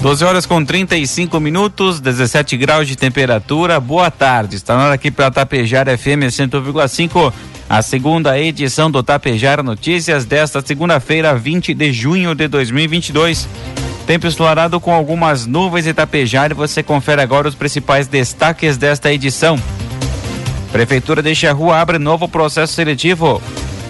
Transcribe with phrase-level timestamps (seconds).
[0.00, 3.78] 12 horas com 35 minutos, 17 graus de temperatura.
[3.78, 4.56] Boa tarde.
[4.56, 7.30] Está na hora aqui para Tapejara FM 100,5.
[7.68, 13.46] A segunda edição do Tapejara Notícias desta segunda-feira, 20 de junho de 2022.
[14.06, 19.12] Tempo ensolarado com algumas nuvens em Tapejara e você confere agora os principais destaques desta
[19.12, 19.60] edição.
[20.72, 23.42] Prefeitura de Rua abre novo processo seletivo.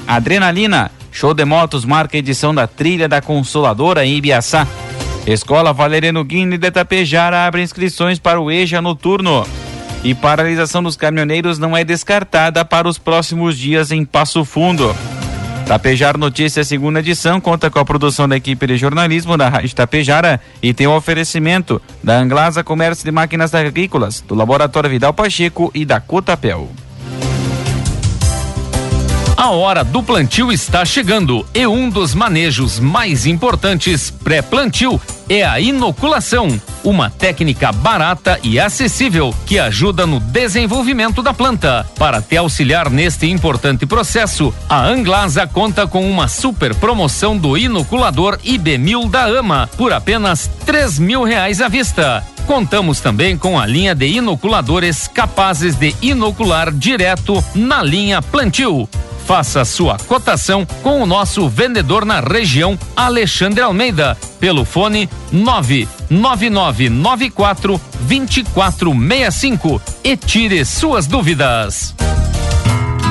[0.08, 4.66] Adrenalina, show de motos marca edição da trilha da Consoladora em Ibiaçá.
[5.26, 9.46] Escola Valeriano Guine de Tapejara abre inscrições para o EJA noturno.
[10.02, 14.96] E paralisação dos caminhoneiros não é descartada para os próximos dias em Passo Fundo.
[15.66, 20.40] Tapejar Notícias, segunda edição, conta com a produção da equipe de jornalismo da Rádio Tapejara
[20.60, 25.70] e tem o um oferecimento da Anglasa Comércio de Máquinas Agrícolas, do Laboratório Vidal Pacheco
[25.72, 26.68] e da Cotapel.
[29.40, 35.58] A hora do plantio está chegando e um dos manejos mais importantes pré-plantio é a
[35.58, 41.86] inoculação, uma técnica barata e acessível que ajuda no desenvolvimento da planta.
[41.98, 48.38] Para te auxiliar neste importante processo, a Anglasa conta com uma super promoção do inoculador
[48.44, 52.22] IB1000 da AMA por apenas três mil reais à vista.
[52.46, 58.86] Contamos também com a linha de inoculadores capazes de inocular direto na linha plantio.
[59.30, 69.80] Faça sua cotação com o nosso vendedor na região, Alexandre Almeida, pelo fone 99994 2465
[70.02, 71.94] e tire suas dúvidas.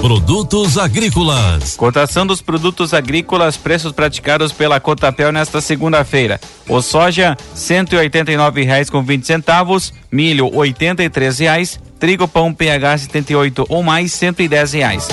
[0.00, 1.76] Produtos agrícolas.
[1.76, 6.40] Cotação dos produtos agrícolas, preços praticados pela Cotapel nesta segunda-feira.
[6.66, 12.96] O soja, cento e reais com vinte centavos, milho, oitenta e reais, trigo pão PH
[12.96, 15.06] 78 ou mais, cento e reais.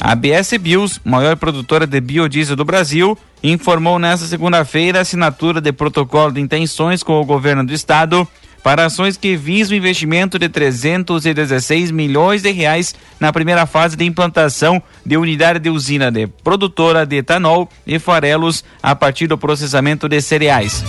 [0.00, 5.72] A BS Bios, maior produtora de biodiesel do Brasil, informou nesta segunda-feira a assinatura de
[5.72, 8.26] protocolo de intenções com o governo do estado
[8.62, 14.82] para ações que visam investimento de 316 milhões de reais na primeira fase de implantação
[15.04, 20.20] de unidade de usina de produtora de etanol e farelos a partir do processamento de
[20.20, 20.84] cereais.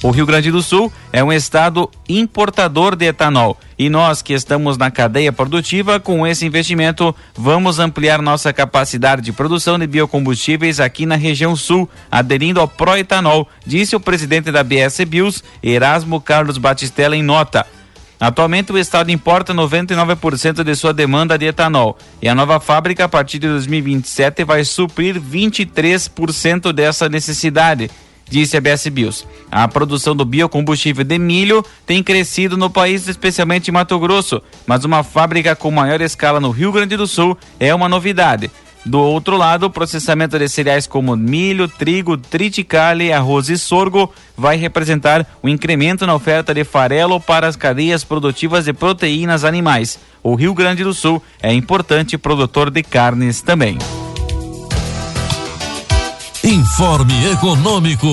[0.00, 3.58] O Rio Grande do Sul é um estado importador de etanol.
[3.76, 9.32] E nós que estamos na cadeia produtiva, com esse investimento, vamos ampliar nossa capacidade de
[9.32, 15.04] produção de biocombustíveis aqui na região sul, aderindo ao Proetanol, disse o presidente da BS
[15.04, 17.66] Bios, Erasmo Carlos Batistella, em nota.
[18.20, 21.96] Atualmente, o Estado importa 99% de sua demanda de etanol.
[22.22, 27.90] E a nova fábrica, a partir de 2027, vai suprir 23% dessa necessidade
[28.28, 29.26] disse a BS Bios.
[29.50, 34.84] A produção do biocombustível de milho tem crescido no país, especialmente em Mato Grosso, mas
[34.84, 38.50] uma fábrica com maior escala no Rio Grande do Sul é uma novidade.
[38.84, 44.56] Do outro lado, o processamento de cereais como milho, trigo, triticale, arroz e sorgo vai
[44.56, 49.98] representar um incremento na oferta de farelo para as cadeias produtivas de proteínas animais.
[50.22, 53.76] O Rio Grande do Sul é importante produtor de carnes também.
[56.48, 58.06] Informe Econômico.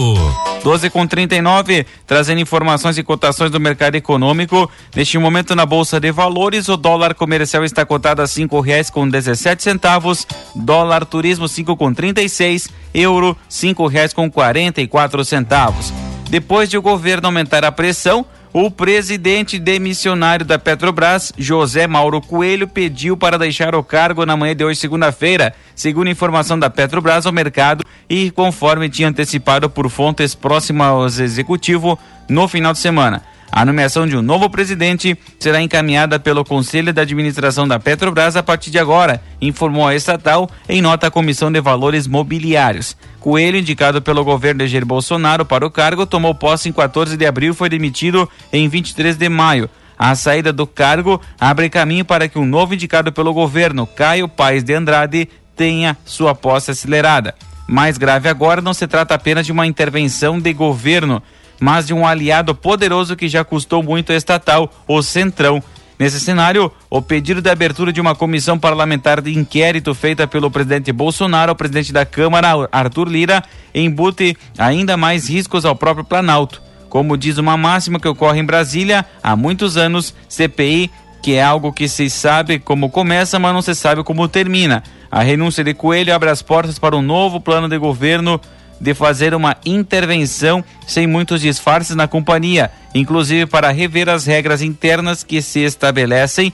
[0.61, 4.69] 12 com 39, trazendo informações e cotações do mercado econômico.
[4.93, 9.07] Neste momento na Bolsa de Valores, o dólar comercial está cotado a cinco reais com
[9.07, 15.93] 17 centavos, dólar turismo cinco com 36, euro cinco reais com 44 centavos.
[16.29, 18.25] Depois de o governo aumentar a pressão,
[18.57, 24.55] O presidente demissionário da Petrobras, José Mauro Coelho, pediu para deixar o cargo na manhã
[24.55, 30.33] de hoje, segunda-feira, segundo informação da Petrobras ao mercado e conforme tinha antecipado por fontes
[30.33, 31.99] próximas ao executivo
[32.29, 33.21] no final de semana.
[33.51, 38.43] A nomeação de um novo presidente será encaminhada pelo Conselho de Administração da Petrobras a
[38.43, 42.97] partir de agora, informou a estatal em nota à Comissão de Valores Mobiliários.
[43.19, 47.25] Coelho, indicado pelo governo de Jair Bolsonaro para o cargo, tomou posse em 14 de
[47.25, 49.69] abril e foi demitido em 23 de maio.
[49.97, 54.63] A saída do cargo abre caminho para que um novo indicado pelo governo, Caio Paes
[54.63, 57.33] de Andrade, tenha sua posse acelerada.
[57.67, 61.21] Mais grave agora, não se trata apenas de uma intervenção de governo,
[61.59, 65.63] mas de um aliado poderoso que já custou muito a estatal, o Centrão.
[65.97, 70.91] Nesse cenário, o pedido de abertura de uma comissão parlamentar de inquérito feita pelo presidente
[70.91, 73.43] Bolsonaro ao presidente da Câmara, Arthur Lira,
[73.73, 76.61] embute ainda mais riscos ao próprio Planalto.
[76.89, 80.91] Como diz uma máxima que ocorre em Brasília há muitos anos, CPI,
[81.21, 84.83] que é algo que se sabe como começa, mas não se sabe como termina.
[85.09, 88.39] A renúncia de Coelho abre as portas para um novo plano de governo
[88.79, 95.23] de fazer uma intervenção sem muitos disfarces na companhia, inclusive para rever as regras internas
[95.23, 96.53] que se estabelecem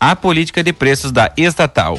[0.00, 1.98] a política de preços da estatal.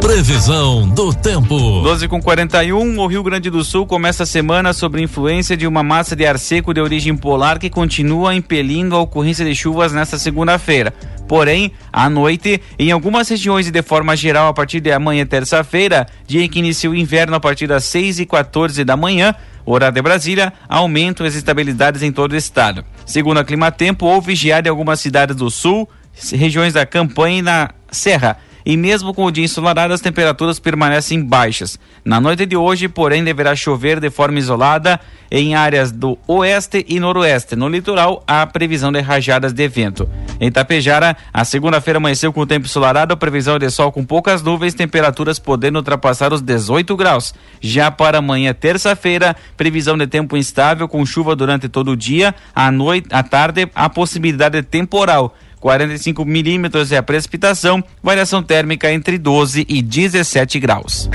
[0.00, 1.82] Previsão do tempo.
[1.82, 5.82] 12 com 41, o Rio Grande do Sul começa a semana sob influência de uma
[5.82, 10.18] massa de ar seco de origem polar que continua impelindo a ocorrência de chuvas nesta
[10.18, 10.92] segunda-feira.
[11.28, 16.06] Porém, à noite, em algumas regiões e de forma geral, a partir de amanhã, terça-feira,
[16.26, 19.34] dia em que inicia o inverno, a partir das 6 e 14 da manhã,
[19.66, 22.84] horário de Brasília, aumentam as estabilidades em todo o estado.
[23.04, 25.88] Segundo a Climatempo, houve geada em algumas cidades do sul,
[26.32, 31.22] regiões da campanha e na Serra e mesmo com o dia ensolarado, as temperaturas permanecem
[31.22, 31.78] baixas.
[32.04, 36.98] Na noite de hoje, porém, deverá chover de forma isolada em áreas do oeste e
[36.98, 37.54] noroeste.
[37.54, 40.08] No litoral, há previsão de rajadas de vento.
[40.40, 44.74] Em Tapejara, a segunda-feira amanheceu com o tempo ensolarado, previsão de sol com poucas nuvens,
[44.74, 47.32] temperaturas podendo ultrapassar os 18 graus.
[47.60, 52.70] Já para amanhã, terça-feira, previsão de tempo instável com chuva durante todo o dia, à
[52.70, 55.34] noite, à tarde, a possibilidade de temporal.
[55.60, 61.08] 45 milímetros é a precipitação, variação térmica entre 12 e 17 graus.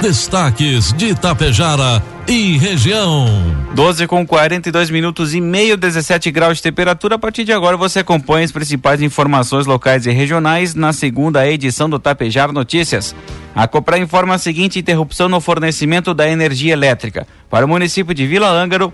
[0.00, 3.26] Destaques de Itapejara e região.
[3.74, 7.14] 12 com 42 minutos e meio, 17 graus de temperatura.
[7.14, 11.88] A partir de agora você acompanha as principais informações locais e regionais na segunda edição
[11.88, 13.14] do Tapejara Notícias.
[13.54, 17.26] A Copra informa a seguinte interrupção no fornecimento da energia elétrica.
[17.48, 18.92] Para o município de Vila Ângaro,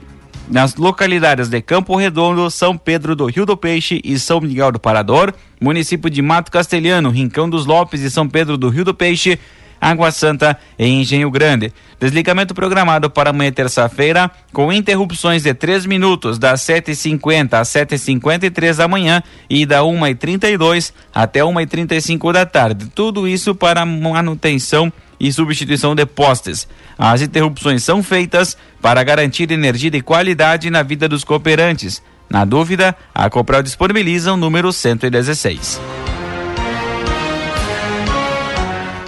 [0.50, 4.80] nas localidades de Campo Redondo, São Pedro do Rio do Peixe e São Miguel do
[4.80, 9.38] Parador, município de Mato Castelhano, Rincão dos Lopes e São Pedro do Rio do Peixe,
[9.80, 11.72] Água Santa e Engenho Grande.
[12.00, 18.88] Desligamento programado para amanhã terça-feira, com interrupções de 3 minutos, das 7h50 às 7h53 da
[18.88, 22.86] manhã e da 1h32 até 1h35 da tarde.
[22.94, 26.68] Tudo isso para manutenção e substituição de postes.
[26.98, 32.02] As interrupções são feitas para garantir energia de qualidade na vida dos cooperantes.
[32.30, 35.80] Na dúvida, a Copral disponibiliza o número 116.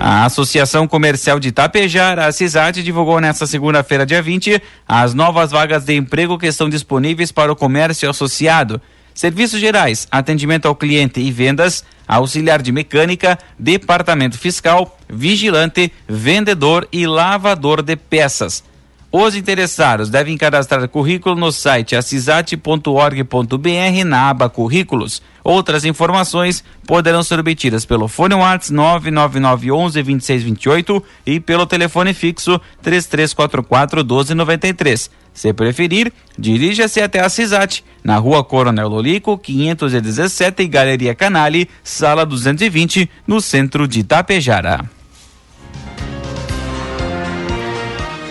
[0.02, 5.84] A Associação Comercial de Tapejar, a CISAT, divulgou nesta segunda-feira, dia 20, as novas vagas
[5.84, 8.80] de emprego que estão disponíveis para o comércio associado.
[9.20, 17.06] Serviços gerais, atendimento ao cliente e vendas, auxiliar de mecânica, departamento fiscal, vigilante, vendedor e
[17.06, 18.64] lavador de peças.
[19.12, 25.20] Os interessados devem cadastrar currículo no site assisate.org.br na aba Currículos.
[25.42, 34.00] Outras informações poderão ser obtidas pelo fone WhatsApp 99911 2628 e pelo telefone fixo 3344
[34.00, 35.10] 1293.
[35.32, 43.08] Se preferir, dirija-se até a CISAT, na rua Coronel Lolico, 517, Galeria Canale, sala 220,
[43.26, 44.84] no centro de Itapejara.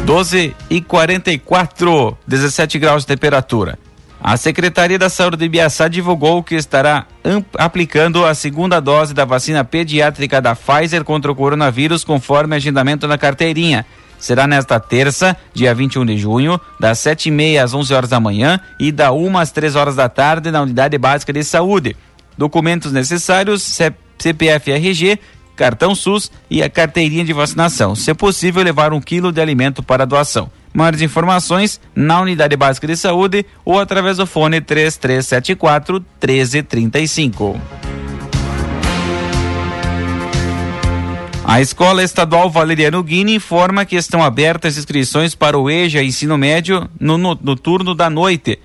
[0.09, 3.77] 12 e 44, 17 graus de temperatura.
[4.19, 7.05] A Secretaria da Saúde de Ibiaçá divulgou que estará
[7.55, 13.19] aplicando a segunda dose da vacina pediátrica da Pfizer contra o coronavírus conforme agendamento na
[13.19, 13.85] carteirinha.
[14.17, 18.91] Será nesta terça, dia 21 de junho, das 7h30 às 11 horas da manhã e
[18.91, 21.95] da 1 às 3 horas da tarde na Unidade Básica de Saúde.
[22.35, 23.61] Documentos necessários:
[24.17, 25.19] CPF RG,
[25.59, 27.93] cartão SUS e a carteirinha de vacinação.
[27.93, 30.49] Se é possível, levar um quilo de alimento para doação.
[30.73, 37.59] Maiores informações na Unidade Básica de Saúde ou através do fone 3374 1335.
[41.43, 46.89] A Escola Estadual Valeriano Guini informa que estão abertas inscrições para o EJA Ensino Médio
[46.97, 48.59] no, no, no turno da noite.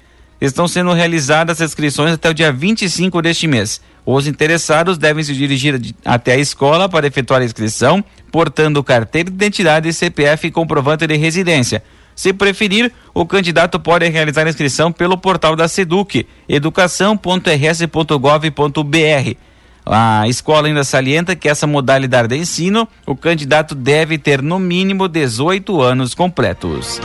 [0.45, 3.81] Estão sendo realizadas as inscrições até o dia 25 deste mês.
[4.05, 9.37] Os interessados devem se dirigir até a escola para efetuar a inscrição, portando carteira de
[9.37, 11.83] identidade, CPF e comprovante de residência.
[12.15, 19.37] Se preferir, o candidato pode realizar a inscrição pelo portal da SEDUC, educação.rs.gov.br.
[19.87, 25.09] A escola ainda salienta que essa modalidade de ensino, o candidato deve ter no mínimo
[25.09, 27.01] 18 anos completos.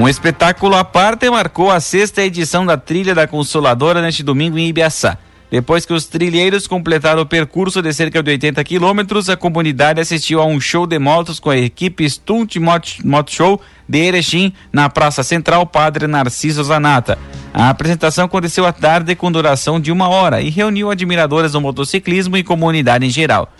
[0.00, 4.66] Um espetáculo à parte marcou a sexta edição da Trilha da Consoladora neste domingo em
[4.66, 5.18] Ibiaçá.
[5.50, 10.40] Depois que os trilheiros completaram o percurso de cerca de 80 quilômetros, a comunidade assistiu
[10.40, 12.56] a um show de motos com a equipe Stunt
[13.04, 17.18] Moto Show de Erechim na Praça Central Padre Narciso Zanata.
[17.52, 22.38] A apresentação aconteceu à tarde com duração de uma hora e reuniu admiradores do motociclismo
[22.38, 23.52] e comunidade em geral.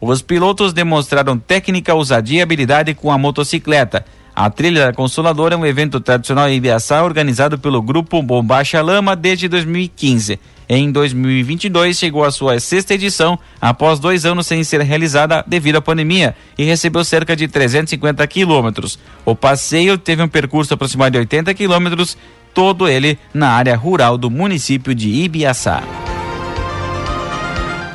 [0.00, 4.04] Os pilotos demonstraram técnica, ousadia e habilidade com a motocicleta
[4.38, 9.16] a Trilha da Consoladora é um evento tradicional em Ibiaçá organizado pelo grupo Bombacha Lama
[9.16, 10.38] desde 2015.
[10.68, 15.82] Em 2022 chegou a sua sexta edição, após dois anos sem ser realizada devido à
[15.82, 18.96] pandemia, e recebeu cerca de 350 quilômetros.
[19.24, 22.16] O passeio teve um percurso aproximado de 80 quilômetros,
[22.54, 25.82] todo ele na área rural do município de Ibiaçá.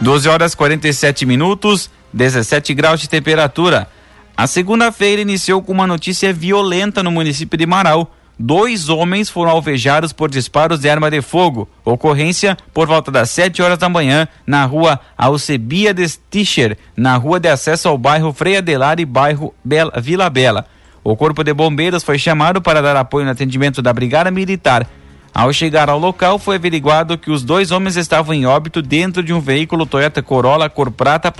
[0.01, 3.87] 12 horas 47 minutos, 17 graus de temperatura.
[4.35, 8.11] A segunda-feira iniciou com uma notícia violenta no município de Marau.
[8.37, 11.69] Dois homens foram alvejados por disparos de arma de fogo.
[11.85, 16.07] Ocorrência por volta das 7 horas da manhã na rua Alcebia de
[16.97, 20.65] na rua de acesso ao bairro Frei Adelar e bairro Bela, Vila Bela.
[21.03, 24.89] O corpo de bombeiros foi chamado para dar apoio no atendimento da Brigada Militar.
[25.31, 29.31] Ao chegar ao local, foi averiguado que os dois homens estavam em óbito dentro de
[29.31, 31.31] um veículo Toyota Corolla cor prata,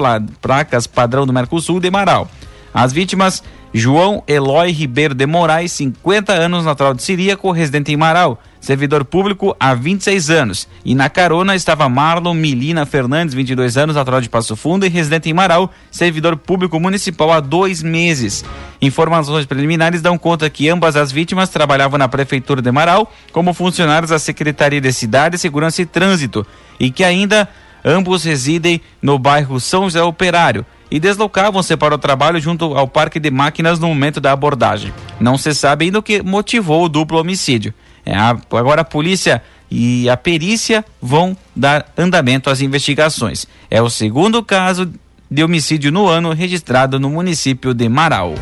[0.41, 2.29] placas padrão do Mercosul de Marau.
[2.73, 8.41] As vítimas, João Eloy Ribeiro de Moraes, 50 anos, natural de Siríaco, residente em Marau,
[8.59, 10.67] servidor público há 26 anos.
[10.85, 15.29] E na carona estava Marlon Milina Fernandes, 22 anos, natural de Passo Fundo e residente
[15.29, 18.43] em Marau, servidor público municipal há dois meses.
[18.81, 24.11] Informações preliminares dão conta que ambas as vítimas trabalhavam na Prefeitura de Marau como funcionários
[24.11, 26.45] da Secretaria de Cidade, Segurança e Trânsito
[26.79, 27.47] e que ainda
[27.83, 33.19] ambos residem no bairro São José Operário e deslocavam-se para o trabalho junto ao parque
[33.19, 34.93] de máquinas no momento da abordagem.
[35.19, 37.73] Não se sabe ainda o que motivou o duplo homicídio.
[38.05, 43.47] É, agora a polícia e a perícia vão dar andamento às investigações.
[43.71, 44.91] É o segundo caso
[45.31, 48.35] de homicídio no ano registrado no município de Marau.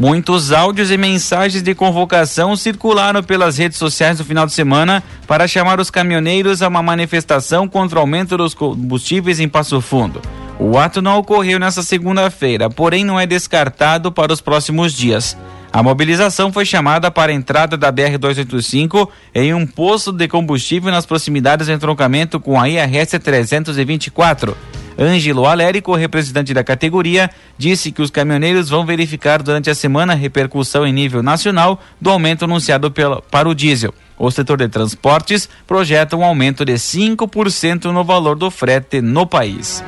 [0.00, 5.46] Muitos áudios e mensagens de convocação circularam pelas redes sociais no final de semana para
[5.46, 10.22] chamar os caminhoneiros a uma manifestação contra o aumento dos combustíveis em Passo Fundo.
[10.58, 15.36] O ato não ocorreu nesta segunda-feira, porém não é descartado para os próximos dias.
[15.72, 21.06] A mobilização foi chamada para a entrada da BR-285 em um posto de combustível nas
[21.06, 24.56] proximidades do entroncamento com a IRS 324.
[24.98, 30.16] Ângelo Alérico, representante da categoria, disse que os caminhoneiros vão verificar durante a semana a
[30.16, 33.94] repercussão em nível nacional do aumento anunciado pela, para o diesel.
[34.18, 39.82] O setor de transportes projeta um aumento de 5% no valor do frete no país.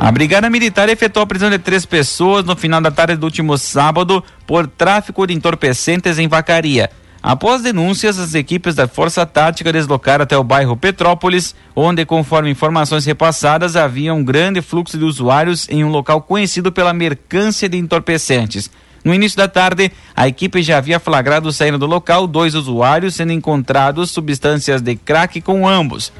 [0.00, 3.56] A Brigada Militar efetuou a prisão de três pessoas no final da tarde do último
[3.56, 6.90] sábado por tráfico de entorpecentes em Vacaria.
[7.22, 13.06] Após denúncias, as equipes da Força Tática deslocaram até o bairro Petrópolis, onde, conforme informações
[13.06, 18.70] repassadas, havia um grande fluxo de usuários em um local conhecido pela mercância de entorpecentes.
[19.02, 23.32] No início da tarde, a equipe já havia flagrado saindo do local dois usuários sendo
[23.32, 26.12] encontrados substâncias de crack com ambos.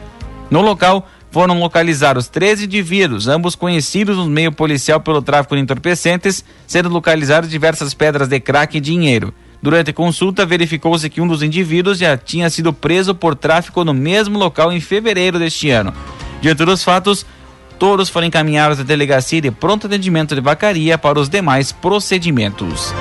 [0.51, 6.45] No local, foram localizados 13 indivíduos, ambos conhecidos no meio policial pelo tráfico de entorpecentes,
[6.65, 9.35] sendo localizadas diversas pedras de crack e dinheiro.
[9.61, 13.93] Durante a consulta, verificou-se que um dos indivíduos já tinha sido preso por tráfico no
[13.93, 15.93] mesmo local em fevereiro deste ano.
[16.41, 17.27] Diante dos fatos,
[17.81, 22.95] todos foram encaminhados à delegacia de pronto atendimento de vacaria para os demais procedimentos.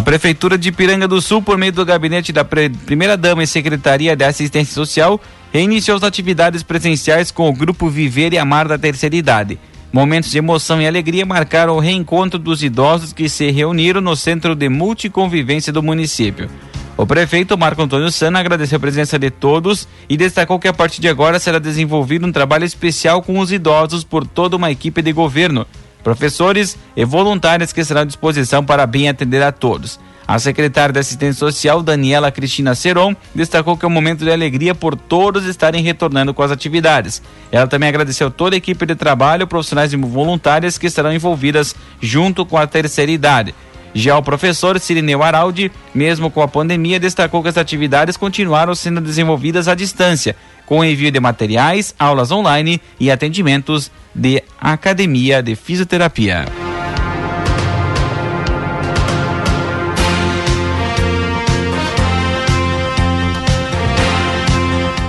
[0.00, 4.24] A Prefeitura de Piranga do Sul, por meio do gabinete da Primeira-Dama e Secretaria de
[4.24, 5.20] Assistência Social,
[5.52, 9.58] reiniciou as atividades presenciais com o Grupo Viver e Amar da Terceira Idade.
[9.92, 14.54] Momentos de emoção e alegria marcaram o reencontro dos idosos que se reuniram no Centro
[14.54, 16.48] de Multiconvivência do município.
[16.96, 21.02] O prefeito Marco Antônio Sana agradeceu a presença de todos e destacou que a partir
[21.02, 25.12] de agora será desenvolvido um trabalho especial com os idosos por toda uma equipe de
[25.12, 25.66] governo,
[26.02, 29.98] professores e voluntários que estarão à disposição para bem atender a todos.
[30.26, 34.76] A secretária de Assistência Social, Daniela Cristina Seron, destacou que é um momento de alegria
[34.76, 37.20] por todos estarem retornando com as atividades.
[37.50, 42.46] Ela também agradeceu toda a equipe de trabalho, profissionais e voluntárias que estarão envolvidas junto
[42.46, 43.52] com a terceira idade.
[43.92, 49.00] Já o professor Cirineu Araldi, mesmo com a pandemia, destacou que as atividades continuaram sendo
[49.00, 50.36] desenvolvidas à distância,
[50.70, 56.44] com envio de materiais, aulas online e atendimentos de academia de fisioterapia.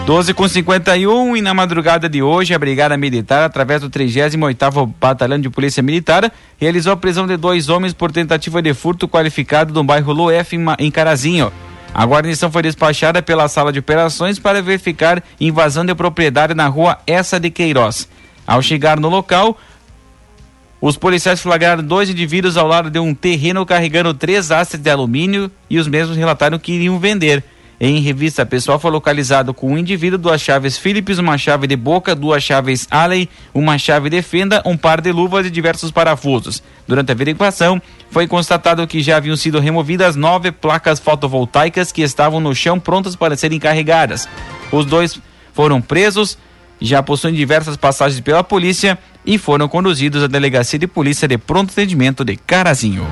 [0.07, 5.39] 12 com 51 e na madrugada de hoje a Brigada Militar, através do 38º Batalhão
[5.39, 9.83] de Polícia Militar, realizou a prisão de dois homens por tentativa de furto qualificado no
[9.83, 11.51] bairro Loef, em Carazinho.
[11.93, 16.97] A guarnição foi despachada pela sala de operações para verificar invasão de propriedade na rua
[17.05, 18.07] Essa de Queiroz.
[18.47, 19.57] Ao chegar no local,
[20.79, 25.51] os policiais flagraram dois indivíduos ao lado de um terreno carregando três hastes de alumínio
[25.69, 27.43] e os mesmos relataram que iriam vender.
[27.83, 32.13] Em revista pessoal foi localizado com um indivíduo, duas chaves Philips, uma chave de boca,
[32.13, 36.61] duas chaves Alley, uma chave de fenda, um par de luvas e diversos parafusos.
[36.87, 42.39] Durante a averiguação, foi constatado que já haviam sido removidas nove placas fotovoltaicas que estavam
[42.39, 44.29] no chão prontas para serem carregadas.
[44.71, 45.19] Os dois
[45.51, 46.37] foram presos,
[46.79, 51.71] já possuem diversas passagens pela polícia e foram conduzidos à delegacia de polícia de pronto
[51.71, 53.07] atendimento de Carazinho.